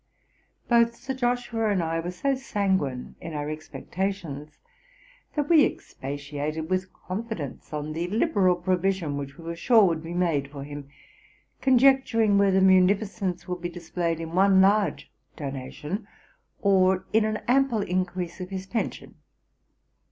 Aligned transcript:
Both 0.67 0.95
Sir 0.95 1.13
Joshua 1.13 1.69
and 1.69 1.83
I 1.83 1.99
were 1.99 2.09
so 2.09 2.33
sanguine 2.33 3.13
in 3.21 3.33
our 3.33 3.51
expectations, 3.51 4.57
that 5.35 5.47
we 5.47 5.63
expatiated 5.63 6.71
with 6.71 6.91
confidence 6.91 7.71
on 7.71 7.93
the 7.93 8.07
liberal 8.07 8.55
provision 8.55 9.15
which 9.15 9.37
we 9.37 9.43
were 9.43 9.55
sure 9.55 9.85
would 9.85 10.01
be 10.01 10.15
made 10.15 10.49
for 10.49 10.63
him, 10.63 10.89
conjecturing 11.61 12.39
whether 12.39 12.61
munificence 12.61 13.47
would 13.47 13.61
be 13.61 13.69
displayed 13.69 14.19
in 14.19 14.31
one 14.33 14.59
large 14.59 15.11
donation, 15.35 16.07
or 16.63 17.05
in 17.13 17.23
an 17.23 17.37
ample 17.47 17.83
increase 17.83 18.41
of 18.41 18.49
his 18.49 18.65
pension. 18.65 19.13